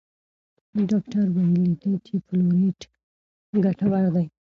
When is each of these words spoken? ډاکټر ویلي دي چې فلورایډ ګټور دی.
ډاکټر 0.89 1.25
ویلي 1.35 1.71
دي 1.81 1.93
چې 2.05 2.13
فلورایډ 2.25 2.79
ګټور 3.63 4.05
دی. 4.15 4.25